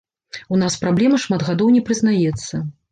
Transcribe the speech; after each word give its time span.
У 0.55 0.59
нас 0.61 0.77
праблема 0.85 1.21
шмат 1.27 1.47
гадоў 1.51 1.73
не 1.77 1.87
прызнаецца. 1.91 2.67